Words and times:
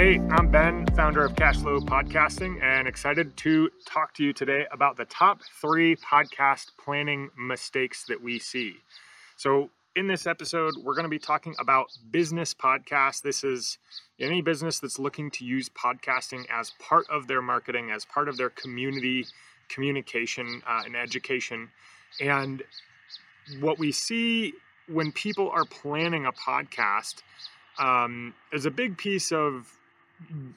Hey, 0.00 0.18
I'm 0.30 0.50
Ben, 0.50 0.86
founder 0.96 1.22
of 1.26 1.34
Cashflow 1.34 1.80
Podcasting, 1.82 2.62
and 2.62 2.88
excited 2.88 3.36
to 3.36 3.68
talk 3.84 4.14
to 4.14 4.24
you 4.24 4.32
today 4.32 4.64
about 4.72 4.96
the 4.96 5.04
top 5.04 5.42
three 5.60 5.94
podcast 5.96 6.68
planning 6.82 7.28
mistakes 7.36 8.06
that 8.08 8.22
we 8.22 8.38
see. 8.38 8.76
So, 9.36 9.68
in 9.94 10.06
this 10.06 10.26
episode, 10.26 10.72
we're 10.82 10.94
going 10.94 11.04
to 11.04 11.10
be 11.10 11.18
talking 11.18 11.54
about 11.58 11.88
business 12.10 12.54
podcasts. 12.54 13.20
This 13.20 13.44
is 13.44 13.76
any 14.18 14.40
business 14.40 14.78
that's 14.78 14.98
looking 14.98 15.30
to 15.32 15.44
use 15.44 15.68
podcasting 15.68 16.46
as 16.48 16.72
part 16.78 17.04
of 17.10 17.26
their 17.26 17.42
marketing, 17.42 17.90
as 17.90 18.06
part 18.06 18.30
of 18.30 18.38
their 18.38 18.48
community 18.48 19.26
communication 19.68 20.62
uh, 20.66 20.80
and 20.86 20.96
education. 20.96 21.68
And 22.22 22.62
what 23.60 23.78
we 23.78 23.92
see 23.92 24.54
when 24.88 25.12
people 25.12 25.50
are 25.50 25.66
planning 25.66 26.24
a 26.24 26.32
podcast 26.32 27.16
um, 27.78 28.32
is 28.50 28.64
a 28.64 28.70
big 28.70 28.96
piece 28.96 29.30
of 29.30 29.76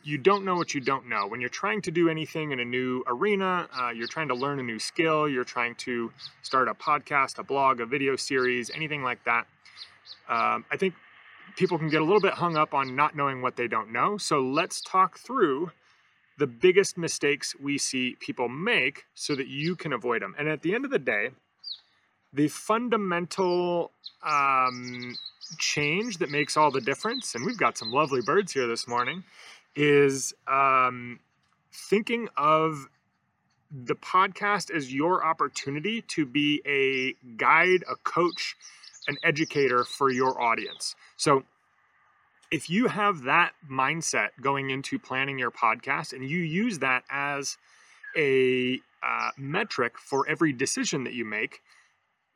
you 0.03 0.17
don't 0.17 0.45
know 0.45 0.55
what 0.55 0.73
you 0.73 0.81
don't 0.81 1.08
know. 1.08 1.27
When 1.27 1.40
you're 1.40 1.49
trying 1.49 1.81
to 1.84 1.91
do 1.91 2.09
anything 2.09 2.52
in 2.52 2.59
a 2.59 2.66
new 2.66 3.03
arena, 3.08 3.67
uh, 3.77 3.89
you're 3.89 4.08
trying 4.08 4.27
to 4.27 4.36
learn 4.36 4.59
a 4.59 4.63
new 4.63 4.80
skill, 4.80 5.27
you're 5.30 5.44
trying 5.44 5.76
to 5.76 6.12
start 6.41 6.67
a 6.67 6.73
podcast, 6.73 7.39
a 7.39 7.44
blog, 7.44 7.80
a 7.80 7.86
video 7.86 8.16
series, 8.16 8.70
anything 8.72 9.03
like 9.03 9.23
that. 9.26 9.48
Um, 10.30 10.66
I 10.72 10.77
think 10.77 10.94
people 11.55 11.77
can 11.77 11.89
get 11.89 12.02
a 12.02 12.03
little 12.03 12.22
bit 12.22 12.34
hung 12.34 12.58
up 12.58 12.73
on 12.73 12.95
not 12.95 13.16
knowing 13.16 13.41
what 13.41 13.55
they 13.55 13.67
don't 13.67 13.91
know. 13.91 14.17
So 14.17 14.41
let's 14.41 14.81
talk 14.81 15.17
through 15.17 15.72
the 16.38 16.48
biggest 16.48 16.98
mistakes 16.98 17.55
we 17.59 17.77
see 17.77 18.16
people 18.20 18.50
make 18.50 19.03
so 19.14 19.36
that 19.36 19.48
you 19.48 19.75
can 19.75 19.94
avoid 19.94 20.22
them. 20.22 20.36
And 20.38 20.50
at 20.50 20.61
the 20.61 20.73
end 20.73 20.86
of 20.86 20.91
the 20.91 21.00
day, 21.00 21.30
the 22.33 22.47
fundamental 22.47 23.91
um, 24.23 25.15
change 25.57 26.17
that 26.17 26.29
makes 26.29 26.57
all 26.57 26.71
the 26.71 26.81
difference, 26.81 27.35
and 27.35 27.45
we've 27.45 27.57
got 27.57 27.77
some 27.77 27.91
lovely 27.91 28.21
birds 28.21 28.51
here 28.51 28.67
this 28.67 28.87
morning, 28.87 29.23
is 29.75 30.33
um, 30.47 31.19
thinking 31.71 32.27
of 32.38 32.88
the 33.71 33.95
podcast 33.95 34.71
as 34.71 34.93
your 34.93 35.25
opportunity 35.25 36.02
to 36.02 36.25
be 36.25 36.61
a 36.66 37.13
guide, 37.38 37.83
a 37.89 37.95
coach, 38.03 38.55
an 39.08 39.17
educator 39.23 39.83
for 39.83 40.11
your 40.11 40.39
audience. 40.41 40.95
So, 41.17 41.43
if 42.52 42.69
you 42.69 42.88
have 42.88 43.23
that 43.23 43.53
mindset 43.69 44.30
going 44.39 44.69
into 44.69 44.99
planning 44.99 45.39
your 45.39 45.49
podcast 45.49 46.13
and 46.13 46.30
you 46.30 46.38
use 46.38 46.80
that 46.80 47.03
as 47.09 47.58
a 48.15 48.80
uh, 49.02 49.31
metric 49.38 49.97
for 49.97 50.27
every 50.30 50.53
decision 50.53 51.03
that 51.05 51.13
you 51.13 51.25
make, 51.25 51.61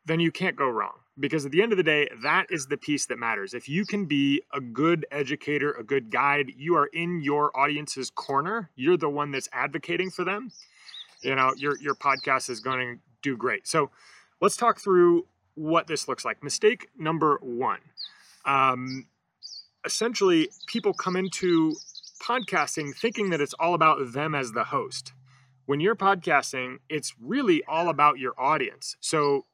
then 0.07 0.19
you 0.19 0.31
can't 0.31 0.55
go 0.55 0.67
wrong. 0.67 0.93
Because 1.19 1.45
at 1.45 1.51
the 1.51 1.61
end 1.63 1.71
of 1.71 1.77
the 1.77 1.83
day, 1.83 2.09
that 2.21 2.45
is 2.51 2.67
the 2.67 2.77
piece 2.77 3.07
that 3.07 3.17
matters. 3.17 3.53
If 3.53 3.67
you 3.67 3.85
can 3.85 4.05
be 4.05 4.43
a 4.53 4.61
good 4.61 5.05
educator, 5.11 5.71
a 5.71 5.83
good 5.83 6.11
guide, 6.11 6.51
you 6.55 6.75
are 6.75 6.85
in 6.87 7.21
your 7.21 7.57
audience's 7.57 8.11
corner, 8.11 8.69
you're 8.75 8.97
the 8.97 9.09
one 9.09 9.31
that's 9.31 9.49
advocating 9.51 10.11
for 10.11 10.23
them, 10.23 10.51
you 11.23 11.35
know, 11.35 11.53
your, 11.57 11.77
your 11.79 11.95
podcast 11.95 12.49
is 12.49 12.59
going 12.59 12.79
to 12.79 13.01
do 13.23 13.35
great. 13.35 13.67
So 13.67 13.89
let's 14.41 14.55
talk 14.55 14.79
through 14.79 15.25
what 15.55 15.87
this 15.87 16.07
looks 16.07 16.23
like. 16.23 16.43
Mistake 16.43 16.87
number 16.97 17.39
one. 17.41 17.79
Um, 18.45 19.07
essentially, 19.85 20.49
people 20.67 20.93
come 20.93 21.15
into 21.15 21.73
podcasting 22.21 22.95
thinking 22.95 23.31
that 23.31 23.41
it's 23.41 23.55
all 23.59 23.73
about 23.73 24.13
them 24.13 24.35
as 24.35 24.51
the 24.51 24.65
host 24.65 25.13
when 25.67 25.81
you're 25.81 25.95
podcasting, 25.95 26.77
it's 26.89 27.13
really 27.21 27.61
all 27.67 27.89
about 27.89 28.17
your 28.17 28.33
audience. 28.39 28.95
So 29.01 29.45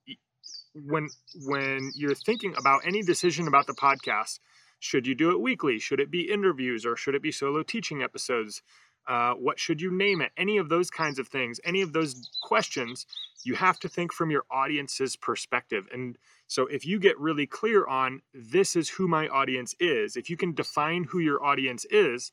when 0.73 1.09
when 1.45 1.91
you're 1.95 2.15
thinking 2.15 2.53
about 2.57 2.81
any 2.85 3.01
decision 3.01 3.47
about 3.47 3.67
the 3.67 3.73
podcast, 3.73 4.39
should 4.79 5.07
you 5.07 5.15
do 5.15 5.31
it 5.31 5.39
weekly? 5.39 5.79
Should 5.79 5.99
it 5.99 6.11
be 6.11 6.31
interviews 6.31 6.85
or 6.85 6.95
should 6.95 7.15
it 7.15 7.21
be 7.21 7.31
solo 7.31 7.63
teaching 7.63 8.03
episodes? 8.03 8.61
Uh, 9.07 9.33
what 9.33 9.59
should 9.59 9.81
you 9.81 9.91
name 9.91 10.21
it? 10.21 10.31
Any 10.37 10.57
of 10.57 10.69
those 10.69 10.89
kinds 10.89 11.19
of 11.19 11.27
things, 11.27 11.59
any 11.65 11.81
of 11.81 11.91
those 11.93 12.29
questions, 12.41 13.05
you 13.43 13.55
have 13.55 13.77
to 13.79 13.89
think 13.89 14.13
from 14.13 14.31
your 14.31 14.45
audience's 14.49 15.15
perspective. 15.15 15.87
And 15.91 16.17
so, 16.47 16.67
if 16.67 16.85
you 16.85 16.99
get 16.99 17.19
really 17.19 17.45
clear 17.45 17.85
on 17.85 18.21
this 18.33 18.75
is 18.75 18.89
who 18.89 19.07
my 19.07 19.27
audience 19.27 19.75
is, 19.79 20.15
if 20.15 20.29
you 20.29 20.37
can 20.37 20.53
define 20.53 21.03
who 21.05 21.19
your 21.19 21.43
audience 21.43 21.85
is, 21.89 22.31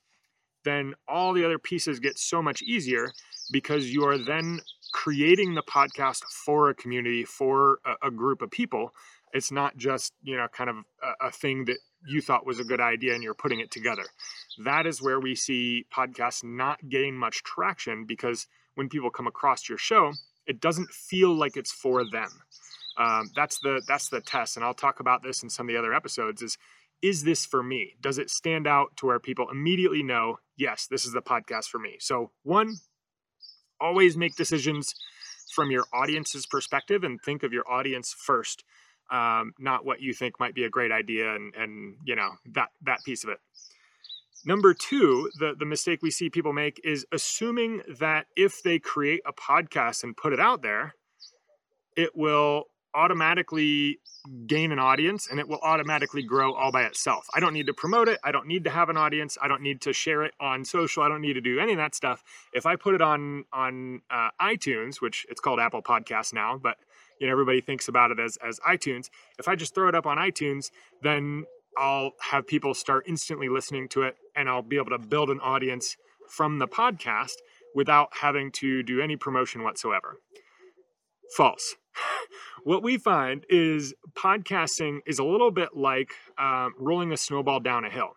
then 0.64 0.94
all 1.08 1.32
the 1.32 1.44
other 1.44 1.58
pieces 1.58 2.00
get 2.00 2.18
so 2.18 2.42
much 2.42 2.62
easier 2.62 3.12
because 3.50 3.92
you 3.92 4.04
are 4.04 4.18
then 4.18 4.60
creating 4.92 5.54
the 5.54 5.62
podcast 5.62 6.22
for 6.24 6.70
a 6.70 6.74
community, 6.74 7.24
for 7.24 7.78
a, 7.84 8.08
a 8.08 8.10
group 8.10 8.42
of 8.42 8.50
people. 8.50 8.92
It's 9.32 9.52
not 9.52 9.76
just, 9.76 10.12
you 10.22 10.36
know, 10.36 10.48
kind 10.52 10.70
of 10.70 10.76
a, 11.02 11.28
a 11.28 11.30
thing 11.30 11.66
that 11.66 11.78
you 12.06 12.20
thought 12.20 12.46
was 12.46 12.58
a 12.58 12.64
good 12.64 12.80
idea 12.80 13.14
and 13.14 13.22
you're 13.22 13.34
putting 13.34 13.60
it 13.60 13.70
together. 13.70 14.04
That 14.64 14.86
is 14.86 15.02
where 15.02 15.20
we 15.20 15.34
see 15.34 15.86
podcasts 15.94 16.42
not 16.42 16.88
gain 16.88 17.14
much 17.14 17.42
traction 17.42 18.06
because 18.06 18.46
when 18.74 18.88
people 18.88 19.10
come 19.10 19.26
across 19.26 19.68
your 19.68 19.78
show, 19.78 20.12
it 20.46 20.60
doesn't 20.60 20.90
feel 20.90 21.32
like 21.34 21.56
it's 21.56 21.72
for 21.72 22.04
them. 22.10 22.30
Um, 22.98 23.30
that's 23.36 23.58
the 23.60 23.82
that's 23.86 24.08
the 24.08 24.20
test, 24.20 24.56
and 24.56 24.64
I'll 24.64 24.74
talk 24.74 25.00
about 25.00 25.22
this 25.22 25.42
in 25.42 25.48
some 25.48 25.68
of 25.68 25.72
the 25.72 25.78
other 25.78 25.94
episodes. 25.94 26.42
Is 26.42 26.58
is 27.02 27.22
this 27.22 27.46
for 27.46 27.62
me? 27.62 27.94
Does 28.00 28.18
it 28.18 28.30
stand 28.30 28.66
out 28.66 28.96
to 28.96 29.06
where 29.06 29.18
people 29.18 29.48
immediately 29.50 30.02
know, 30.02 30.38
yes, 30.56 30.86
this 30.86 31.06
is 31.06 31.12
the 31.12 31.22
podcast 31.22 31.66
for 31.66 31.78
me? 31.78 31.96
So 31.98 32.30
one, 32.42 32.76
always 33.80 34.16
make 34.16 34.36
decisions 34.36 34.94
from 35.54 35.70
your 35.70 35.84
audience's 35.92 36.46
perspective 36.46 37.02
and 37.02 37.20
think 37.20 37.42
of 37.42 37.52
your 37.52 37.68
audience 37.70 38.14
first 38.16 38.64
um, 39.10 39.54
not 39.58 39.84
what 39.84 40.00
you 40.00 40.14
think 40.14 40.38
might 40.38 40.54
be 40.54 40.64
a 40.64 40.70
great 40.70 40.92
idea 40.92 41.34
and 41.34 41.54
and 41.54 41.96
you 42.04 42.14
know 42.14 42.30
that 42.52 42.68
that 42.82 43.02
piece 43.04 43.24
of 43.24 43.30
it. 43.30 43.38
Number 44.44 44.72
two 44.72 45.30
the 45.38 45.54
the 45.58 45.66
mistake 45.66 46.00
we 46.02 46.10
see 46.10 46.30
people 46.30 46.52
make 46.52 46.80
is 46.84 47.04
assuming 47.12 47.82
that 47.98 48.26
if 48.36 48.62
they 48.62 48.78
create 48.78 49.20
a 49.26 49.32
podcast 49.32 50.04
and 50.04 50.16
put 50.16 50.32
it 50.32 50.40
out 50.40 50.62
there 50.62 50.94
it 51.96 52.16
will 52.16 52.64
automatically 52.94 54.00
gain 54.46 54.72
an 54.72 54.78
audience 54.78 55.28
and 55.30 55.40
it 55.40 55.48
will 55.48 55.60
automatically 55.62 56.22
grow 56.22 56.54
all 56.54 56.70
by 56.70 56.82
itself. 56.82 57.26
I 57.34 57.40
don't 57.40 57.54
need 57.54 57.66
to 57.66 57.74
promote 57.74 58.08
it. 58.08 58.18
I 58.22 58.32
don't 58.32 58.46
need 58.46 58.64
to 58.64 58.70
have 58.70 58.88
an 58.88 58.96
audience. 58.96 59.38
I 59.40 59.48
don't 59.48 59.62
need 59.62 59.80
to 59.82 59.92
share 59.92 60.22
it 60.24 60.34
on 60.40 60.64
social. 60.64 61.02
I 61.02 61.08
don't 61.08 61.20
need 61.20 61.34
to 61.34 61.40
do 61.40 61.58
any 61.58 61.72
of 61.72 61.78
that 61.78 61.94
stuff. 61.94 62.22
If 62.52 62.66
I 62.66 62.76
put 62.76 62.94
it 62.94 63.00
on 63.00 63.44
on 63.52 64.02
uh, 64.10 64.30
iTunes, 64.40 65.00
which 65.00 65.26
it's 65.28 65.40
called 65.40 65.60
Apple 65.60 65.82
Podcasts 65.82 66.32
now, 66.32 66.58
but 66.58 66.76
you 67.20 67.26
know 67.26 67.32
everybody 67.32 67.60
thinks 67.60 67.88
about 67.88 68.10
it 68.10 68.20
as 68.20 68.36
as 68.46 68.60
iTunes. 68.60 69.08
If 69.38 69.48
I 69.48 69.56
just 69.56 69.74
throw 69.74 69.88
it 69.88 69.94
up 69.94 70.06
on 70.06 70.18
iTunes, 70.18 70.70
then 71.02 71.44
I'll 71.76 72.12
have 72.20 72.46
people 72.46 72.74
start 72.74 73.04
instantly 73.06 73.48
listening 73.48 73.88
to 73.90 74.02
it 74.02 74.16
and 74.36 74.48
I'll 74.48 74.62
be 74.62 74.76
able 74.76 74.90
to 74.90 74.98
build 74.98 75.30
an 75.30 75.40
audience 75.40 75.96
from 76.28 76.58
the 76.58 76.66
podcast 76.66 77.34
without 77.74 78.08
having 78.20 78.50
to 78.52 78.82
do 78.82 79.00
any 79.00 79.16
promotion 79.16 79.62
whatsoever. 79.62 80.16
False 81.36 81.76
what 82.64 82.82
we 82.82 82.98
find 82.98 83.44
is 83.48 83.94
podcasting 84.14 85.00
is 85.06 85.18
a 85.18 85.24
little 85.24 85.50
bit 85.50 85.76
like 85.76 86.12
um, 86.38 86.74
rolling 86.78 87.12
a 87.12 87.16
snowball 87.16 87.60
down 87.60 87.84
a 87.84 87.90
hill. 87.90 88.16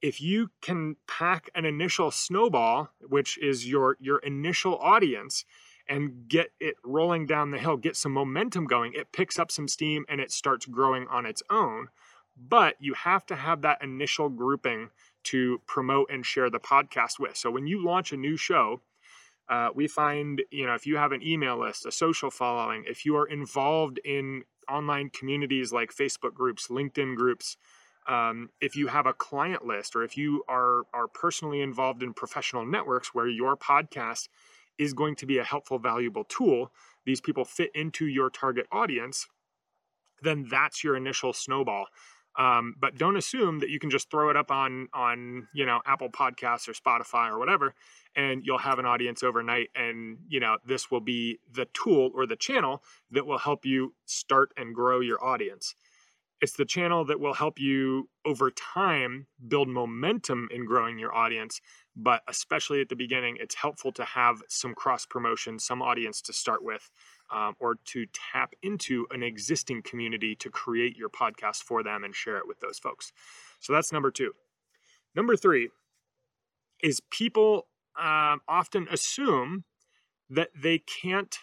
If 0.00 0.20
you 0.20 0.50
can 0.62 0.96
pack 1.08 1.50
an 1.54 1.64
initial 1.64 2.10
snowball, 2.10 2.90
which 3.00 3.36
is 3.38 3.66
your 3.68 3.96
your 4.00 4.18
initial 4.18 4.78
audience, 4.78 5.44
and 5.88 6.28
get 6.28 6.50
it 6.60 6.76
rolling 6.84 7.26
down 7.26 7.50
the 7.50 7.58
hill, 7.58 7.76
get 7.76 7.96
some 7.96 8.12
momentum 8.12 8.66
going, 8.66 8.92
it 8.94 9.12
picks 9.12 9.38
up 9.38 9.50
some 9.50 9.66
steam 9.66 10.04
and 10.08 10.20
it 10.20 10.30
starts 10.30 10.66
growing 10.66 11.06
on 11.08 11.26
its 11.26 11.42
own. 11.50 11.88
But 12.36 12.76
you 12.78 12.94
have 12.94 13.26
to 13.26 13.36
have 13.36 13.62
that 13.62 13.82
initial 13.82 14.28
grouping 14.28 14.90
to 15.24 15.60
promote 15.66 16.10
and 16.10 16.24
share 16.24 16.50
the 16.50 16.60
podcast 16.60 17.18
with. 17.18 17.36
So 17.36 17.50
when 17.50 17.66
you 17.66 17.84
launch 17.84 18.12
a 18.12 18.16
new 18.16 18.36
show, 18.36 18.82
uh, 19.48 19.70
we 19.74 19.88
find, 19.88 20.42
you 20.50 20.66
know, 20.66 20.74
if 20.74 20.86
you 20.86 20.96
have 20.96 21.12
an 21.12 21.26
email 21.26 21.58
list, 21.58 21.86
a 21.86 21.92
social 21.92 22.30
following, 22.30 22.84
if 22.86 23.04
you 23.04 23.16
are 23.16 23.26
involved 23.26 23.98
in 24.04 24.44
online 24.70 25.10
communities 25.10 25.72
like 25.72 25.90
Facebook 25.90 26.34
groups, 26.34 26.68
LinkedIn 26.68 27.16
groups, 27.16 27.56
um, 28.06 28.50
if 28.60 28.76
you 28.76 28.86
have 28.88 29.06
a 29.06 29.12
client 29.12 29.66
list, 29.66 29.94
or 29.94 30.02
if 30.02 30.16
you 30.16 30.42
are 30.48 30.82
are 30.92 31.08
personally 31.08 31.60
involved 31.60 32.02
in 32.02 32.12
professional 32.14 32.64
networks 32.64 33.14
where 33.14 33.28
your 33.28 33.56
podcast 33.56 34.28
is 34.78 34.94
going 34.94 35.16
to 35.16 35.26
be 35.26 35.38
a 35.38 35.44
helpful, 35.44 35.78
valuable 35.78 36.24
tool, 36.24 36.70
these 37.04 37.20
people 37.20 37.44
fit 37.44 37.70
into 37.74 38.06
your 38.06 38.30
target 38.30 38.66
audience, 38.70 39.26
then 40.22 40.46
that's 40.50 40.84
your 40.84 40.96
initial 40.96 41.32
snowball. 41.32 41.86
Um, 42.38 42.76
but 42.78 42.96
don't 42.96 43.16
assume 43.16 43.58
that 43.58 43.68
you 43.68 43.80
can 43.80 43.90
just 43.90 44.10
throw 44.10 44.30
it 44.30 44.36
up 44.36 44.52
on 44.52 44.88
on 44.94 45.48
you 45.52 45.66
know 45.66 45.80
Apple 45.84 46.08
Podcasts 46.08 46.68
or 46.68 46.72
Spotify 46.72 47.30
or 47.30 47.38
whatever, 47.38 47.74
and 48.14 48.42
you'll 48.46 48.58
have 48.58 48.78
an 48.78 48.86
audience 48.86 49.24
overnight. 49.24 49.70
And 49.74 50.18
you 50.28 50.38
know 50.38 50.58
this 50.64 50.90
will 50.90 51.00
be 51.00 51.40
the 51.52 51.66
tool 51.74 52.12
or 52.14 52.26
the 52.26 52.36
channel 52.36 52.82
that 53.10 53.26
will 53.26 53.38
help 53.38 53.66
you 53.66 53.94
start 54.06 54.52
and 54.56 54.74
grow 54.74 55.00
your 55.00 55.22
audience. 55.22 55.74
It's 56.40 56.52
the 56.52 56.64
channel 56.64 57.04
that 57.06 57.18
will 57.18 57.34
help 57.34 57.58
you 57.58 58.08
over 58.24 58.52
time 58.52 59.26
build 59.48 59.68
momentum 59.68 60.48
in 60.52 60.64
growing 60.64 60.96
your 60.98 61.12
audience. 61.12 61.60
But 61.96 62.22
especially 62.28 62.80
at 62.80 62.88
the 62.88 62.94
beginning, 62.94 63.38
it's 63.40 63.56
helpful 63.56 63.90
to 63.92 64.04
have 64.04 64.42
some 64.48 64.72
cross 64.72 65.04
promotion, 65.04 65.58
some 65.58 65.82
audience 65.82 66.22
to 66.22 66.32
start 66.32 66.62
with, 66.62 66.88
um, 67.30 67.54
or 67.60 67.76
to 67.86 68.06
tap 68.32 68.54
into 68.62 69.06
an 69.10 69.22
existing 69.22 69.82
community 69.82 70.34
to 70.36 70.50
create 70.50 70.96
your 70.96 71.08
podcast 71.08 71.62
for 71.62 71.82
them 71.82 72.04
and 72.04 72.14
share 72.14 72.38
it 72.38 72.48
with 72.48 72.60
those 72.60 72.78
folks. 72.78 73.12
So 73.60 73.72
that's 73.72 73.92
number 73.92 74.10
two. 74.10 74.32
Number 75.14 75.36
three, 75.36 75.70
is 76.82 77.00
people 77.10 77.66
um, 77.98 78.40
often 78.48 78.86
assume 78.90 79.64
that 80.30 80.50
they 80.54 80.78
can't 80.78 81.36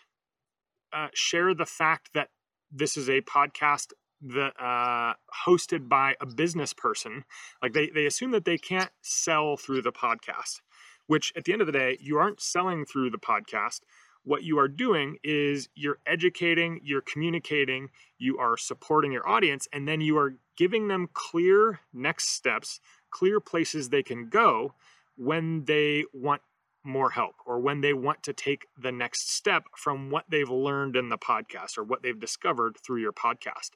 uh, 0.94 1.08
share 1.14 1.54
the 1.54 1.66
fact 1.66 2.12
that 2.14 2.30
this 2.72 2.96
is 2.96 3.10
a 3.10 3.22
podcast 3.22 3.92
that 4.22 4.54
uh, 4.60 5.14
hosted 5.46 5.90
by 5.90 6.16
a 6.22 6.26
business 6.26 6.74
person. 6.74 7.26
Like 7.62 7.74
they 7.74 7.90
they 7.90 8.06
assume 8.06 8.32
that 8.32 8.46
they 8.46 8.58
can't 8.58 8.90
sell 9.02 9.58
through 9.58 9.82
the 9.82 9.92
podcast, 9.92 10.62
which 11.08 11.34
at 11.36 11.44
the 11.44 11.54
end 11.54 11.62
of 11.62 11.68
the 11.68 11.74
day, 11.74 11.98
you 12.00 12.18
aren't 12.18 12.42
selling 12.42 12.86
through 12.86 13.10
the 13.10 13.18
podcast. 13.18 13.82
What 14.26 14.44
you 14.44 14.58
are 14.60 14.68
doing 14.68 15.18
is 15.24 15.70
you're 15.76 16.00
educating, 16.06 16.82
you're 16.84 17.02
communicating, 17.02 17.90
you 18.18 18.40
are 18.40 18.58
supporting 18.58 19.12
your 19.12 19.28
audience, 19.28 19.68
and 19.72 19.88
then 19.88 20.02
you 20.02 20.18
are 20.18 20.34
giving 20.58 20.88
them 20.88 21.10
clear 21.14 21.80
next 21.94 22.30
steps, 22.30 22.80
clear 23.12 23.40
places 23.40 23.90
they 23.90 24.04
can 24.04 24.28
go 24.30 24.74
when 25.16 25.64
they 25.66 26.06
want 26.12 26.42
more 26.84 27.12
help 27.12 27.36
or 27.46 27.60
when 27.60 27.82
they 27.82 27.94
want 27.94 28.24
to 28.24 28.34
take 28.34 28.66
the 28.78 28.92
next 28.92 29.32
step 29.32 29.66
from 29.76 30.10
what 30.10 30.26
they've 30.30 30.50
learned 30.50 30.96
in 30.96 31.10
the 31.10 31.18
podcast 31.18 31.78
or 31.78 31.84
what 31.84 32.02
they've 32.02 32.20
discovered 32.20 32.78
through 32.84 33.02
your 33.02 33.14
podcast. 33.14 33.72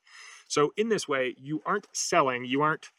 So, 0.48 0.74
in 0.78 0.90
this 0.90 1.08
way, 1.08 1.36
you 1.38 1.62
aren't 1.66 1.88
selling, 1.94 2.46
you 2.46 2.62
aren't 2.62 2.90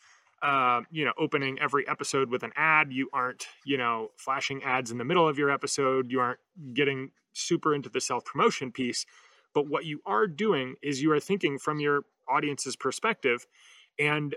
uh, 0.43 0.81
you 0.91 1.05
know, 1.05 1.12
opening 1.19 1.58
every 1.61 1.87
episode 1.87 2.31
with 2.31 2.43
an 2.43 2.52
ad. 2.56 2.93
You 2.93 3.11
aren't, 3.12 3.47
you 3.67 3.76
know, 3.76 4.11
flashing 4.17 4.62
ads 4.62 4.91
in 4.91 4.97
the 4.97 5.05
middle 5.05 5.29
of 5.29 5.38
your 5.38 5.50
episode. 5.50 6.11
You 6.11 6.20
aren't 6.20 6.41
getting 6.73 7.11
super 7.32 7.75
into 7.75 7.88
the 7.88 8.00
self 8.00 8.25
promotion 8.25 8.73
piece. 8.73 9.06
But 9.55 9.69
what 9.69 9.85
you 9.85 10.00
are 10.06 10.27
doing 10.27 10.77
is 10.82 11.03
you 11.03 11.12
are 11.12 11.21
thinking 11.21 11.59
from 11.59 11.81
your 11.81 12.03
audience's 12.29 12.77
perspective. 12.77 13.47
And 13.99 14.35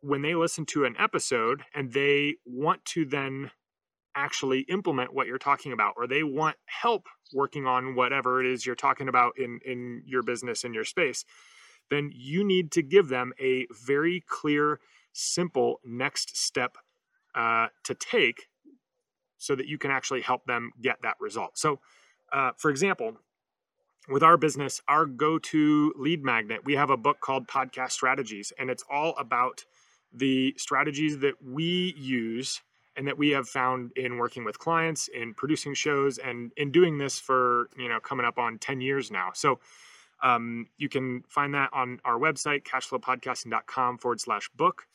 when 0.00 0.22
they 0.22 0.34
listen 0.34 0.66
to 0.66 0.84
an 0.84 0.94
episode 0.98 1.62
and 1.74 1.92
they 1.92 2.36
want 2.44 2.84
to 2.84 3.04
then 3.06 3.50
actually 4.14 4.60
implement 4.68 5.14
what 5.14 5.26
you're 5.26 5.38
talking 5.38 5.72
about 5.72 5.94
or 5.96 6.06
they 6.06 6.22
want 6.22 6.56
help 6.66 7.06
working 7.32 7.66
on 7.66 7.94
whatever 7.94 8.40
it 8.40 8.46
is 8.46 8.64
you're 8.64 8.74
talking 8.74 9.08
about 9.08 9.32
in 9.38 9.58
in 9.64 10.02
your 10.06 10.22
business 10.22 10.62
in 10.62 10.72
your 10.72 10.84
space 10.84 11.24
then 11.90 12.10
you 12.14 12.44
need 12.44 12.70
to 12.70 12.82
give 12.82 13.08
them 13.08 13.32
a 13.40 13.66
very 13.84 14.22
clear 14.28 14.78
simple 15.12 15.80
next 15.84 16.36
step 16.36 16.76
uh, 17.34 17.66
to 17.82 17.94
take 17.94 18.46
so 19.38 19.54
that 19.54 19.66
you 19.66 19.78
can 19.78 19.90
actually 19.90 20.20
help 20.20 20.44
them 20.44 20.70
get 20.80 21.02
that 21.02 21.16
result 21.18 21.58
so 21.58 21.80
uh, 22.34 22.50
for 22.58 22.70
example 22.70 23.16
with 24.10 24.22
our 24.22 24.36
business 24.36 24.82
our 24.86 25.06
go-to 25.06 25.94
lead 25.96 26.22
magnet 26.22 26.60
we 26.64 26.74
have 26.74 26.90
a 26.90 26.96
book 26.96 27.20
called 27.20 27.46
podcast 27.46 27.92
strategies 27.92 28.52
and 28.58 28.68
it's 28.68 28.84
all 28.90 29.14
about 29.16 29.64
the 30.12 30.54
strategies 30.58 31.18
that 31.20 31.34
we 31.42 31.94
use 31.96 32.60
and 32.96 33.06
that 33.06 33.18
we 33.18 33.30
have 33.30 33.48
found 33.48 33.90
in 33.96 34.18
working 34.18 34.44
with 34.44 34.58
clients 34.58 35.08
in 35.08 35.34
producing 35.34 35.74
shows 35.74 36.18
and 36.18 36.52
in 36.56 36.70
doing 36.70 36.98
this 36.98 37.18
for 37.18 37.68
you 37.76 37.88
know 37.88 37.98
coming 38.00 38.24
up 38.24 38.38
on 38.38 38.58
10 38.58 38.80
years 38.80 39.10
now. 39.10 39.30
So 39.34 39.58
um, 40.22 40.68
you 40.78 40.88
can 40.88 41.22
find 41.28 41.54
that 41.54 41.70
on 41.72 42.00
our 42.04 42.18
website 42.18 42.62
cashflowpodcasting.com 42.62 43.98
forward 43.98 44.20
slash 44.20 44.48
book. 44.56 44.86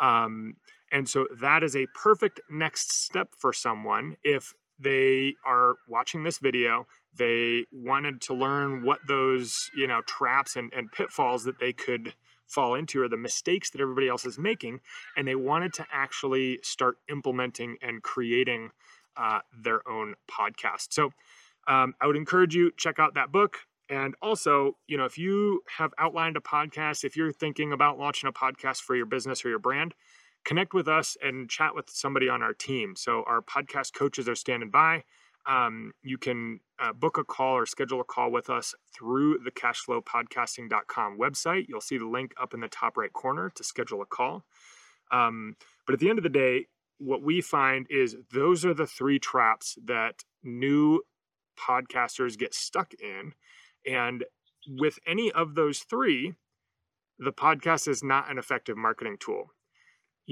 Um, 0.00 0.56
and 0.90 1.08
so 1.08 1.26
that 1.40 1.62
is 1.62 1.76
a 1.76 1.86
perfect 1.94 2.40
next 2.50 2.92
step 2.92 3.28
for 3.36 3.52
someone 3.52 4.16
if 4.24 4.54
they 4.82 5.36
are 5.44 5.76
watching 5.88 6.24
this 6.24 6.38
video. 6.38 6.86
They 7.16 7.66
wanted 7.72 8.20
to 8.22 8.34
learn 8.34 8.84
what 8.84 9.00
those 9.06 9.70
you 9.76 9.86
know 9.86 10.02
traps 10.02 10.56
and, 10.56 10.72
and 10.72 10.90
pitfalls 10.90 11.44
that 11.44 11.58
they 11.58 11.72
could 11.72 12.14
fall 12.46 12.74
into 12.74 13.02
or 13.02 13.08
the 13.08 13.16
mistakes 13.16 13.70
that 13.70 13.80
everybody 13.80 14.08
else 14.08 14.26
is 14.26 14.38
making 14.38 14.78
and 15.16 15.26
they 15.26 15.34
wanted 15.34 15.72
to 15.72 15.86
actually 15.90 16.58
start 16.62 16.98
implementing 17.08 17.78
and 17.80 18.02
creating 18.02 18.70
uh, 19.16 19.38
their 19.62 19.86
own 19.88 20.14
podcast. 20.30 20.88
So 20.92 21.12
um, 21.68 21.94
i 22.00 22.06
would 22.06 22.16
encourage 22.16 22.54
you 22.54 22.72
check 22.76 22.98
out 22.98 23.14
that 23.14 23.32
book. 23.32 23.58
And 23.88 24.14
also 24.20 24.76
you 24.86 24.96
know 24.96 25.04
if 25.04 25.16
you 25.18 25.62
have 25.78 25.92
outlined 25.98 26.36
a 26.36 26.40
podcast 26.40 27.04
if 27.04 27.16
you're 27.16 27.32
thinking 27.32 27.72
about 27.72 27.98
launching 27.98 28.28
a 28.28 28.32
podcast 28.32 28.78
for 28.78 28.96
your 28.96 29.06
business 29.06 29.44
or 29.44 29.48
your 29.48 29.58
brand 29.58 29.94
connect 30.44 30.74
with 30.74 30.88
us 30.88 31.16
and 31.22 31.48
chat 31.48 31.74
with 31.74 31.88
somebody 31.90 32.28
on 32.28 32.42
our 32.42 32.52
team 32.52 32.94
so 32.96 33.22
our 33.26 33.40
podcast 33.40 33.92
coaches 33.92 34.28
are 34.28 34.34
standing 34.34 34.70
by 34.70 35.02
um, 35.46 35.92
you 36.02 36.18
can 36.18 36.60
uh, 36.78 36.92
book 36.92 37.18
a 37.18 37.24
call 37.24 37.56
or 37.56 37.66
schedule 37.66 38.00
a 38.00 38.04
call 38.04 38.30
with 38.30 38.48
us 38.48 38.74
through 38.94 39.38
the 39.44 39.50
cashflowpodcasting.com 39.50 41.18
website. 41.18 41.66
You'll 41.68 41.80
see 41.80 41.98
the 41.98 42.06
link 42.06 42.32
up 42.40 42.54
in 42.54 42.60
the 42.60 42.68
top 42.68 42.96
right 42.96 43.12
corner 43.12 43.50
to 43.54 43.64
schedule 43.64 44.02
a 44.02 44.06
call. 44.06 44.44
Um, 45.10 45.56
but 45.86 45.94
at 45.94 46.00
the 46.00 46.08
end 46.08 46.18
of 46.18 46.22
the 46.22 46.28
day, 46.28 46.66
what 46.98 47.22
we 47.22 47.40
find 47.40 47.86
is 47.90 48.16
those 48.32 48.64
are 48.64 48.74
the 48.74 48.86
three 48.86 49.18
traps 49.18 49.76
that 49.84 50.22
new 50.44 51.02
podcasters 51.58 52.38
get 52.38 52.54
stuck 52.54 52.92
in. 52.94 53.32
And 53.84 54.24
with 54.68 54.98
any 55.06 55.32
of 55.32 55.56
those 55.56 55.80
three, 55.80 56.34
the 57.18 57.32
podcast 57.32 57.88
is 57.88 58.04
not 58.04 58.30
an 58.30 58.38
effective 58.38 58.76
marketing 58.76 59.16
tool 59.18 59.50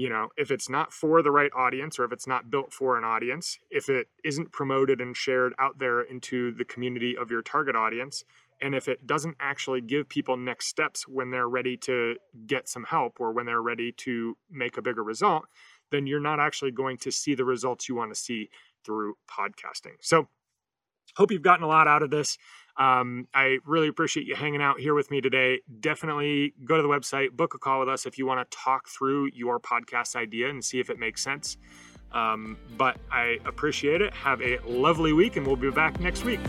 you 0.01 0.09
know 0.09 0.29
if 0.37 0.49
it's 0.51 0.69
not 0.69 0.91
for 0.91 1.21
the 1.21 1.31
right 1.31 1.51
audience 1.55 1.99
or 1.99 2.05
if 2.05 2.11
it's 2.11 2.27
not 2.27 2.49
built 2.49 2.73
for 2.73 2.97
an 2.97 3.03
audience 3.03 3.59
if 3.69 3.89
it 3.89 4.07
isn't 4.23 4.51
promoted 4.51 4.99
and 4.99 5.15
shared 5.15 5.53
out 5.59 5.77
there 5.79 6.01
into 6.01 6.51
the 6.53 6.65
community 6.65 7.15
of 7.15 7.29
your 7.29 7.41
target 7.41 7.75
audience 7.75 8.23
and 8.63 8.75
if 8.75 8.87
it 8.87 9.07
doesn't 9.07 9.35
actually 9.39 9.81
give 9.81 10.07
people 10.07 10.37
next 10.37 10.67
steps 10.67 11.07
when 11.07 11.31
they're 11.31 11.49
ready 11.49 11.75
to 11.75 12.15
get 12.45 12.69
some 12.69 12.83
help 12.83 13.19
or 13.19 13.31
when 13.31 13.45
they're 13.45 13.61
ready 13.61 13.91
to 13.91 14.35
make 14.49 14.77
a 14.77 14.81
bigger 14.81 15.03
result 15.03 15.45
then 15.91 16.07
you're 16.07 16.19
not 16.19 16.39
actually 16.39 16.71
going 16.71 16.97
to 16.97 17.11
see 17.11 17.35
the 17.35 17.45
results 17.45 17.87
you 17.87 17.95
want 17.95 18.11
to 18.11 18.19
see 18.19 18.49
through 18.83 19.15
podcasting. 19.29 19.95
So 19.99 20.27
hope 21.15 21.31
you've 21.31 21.41
gotten 21.41 21.63
a 21.63 21.67
lot 21.67 21.87
out 21.87 22.03
of 22.03 22.09
this 22.09 22.37
um, 22.77 23.27
I 23.33 23.59
really 23.65 23.87
appreciate 23.87 24.25
you 24.25 24.35
hanging 24.35 24.61
out 24.61 24.79
here 24.79 24.93
with 24.93 25.11
me 25.11 25.21
today. 25.21 25.61
Definitely 25.79 26.53
go 26.63 26.77
to 26.77 26.81
the 26.81 26.89
website, 26.89 27.31
book 27.31 27.53
a 27.53 27.57
call 27.57 27.79
with 27.79 27.89
us 27.89 28.05
if 28.05 28.17
you 28.17 28.25
want 28.25 28.49
to 28.49 28.57
talk 28.57 28.87
through 28.87 29.29
your 29.33 29.59
podcast 29.59 30.15
idea 30.15 30.49
and 30.49 30.63
see 30.63 30.79
if 30.79 30.89
it 30.89 30.99
makes 30.99 31.21
sense. 31.21 31.57
Um, 32.11 32.57
but 32.77 32.97
I 33.11 33.39
appreciate 33.45 34.01
it. 34.01 34.13
Have 34.13 34.41
a 34.41 34.59
lovely 34.65 35.13
week, 35.13 35.37
and 35.37 35.47
we'll 35.47 35.55
be 35.55 35.71
back 35.71 35.99
next 35.99 36.25
week. 36.25 36.39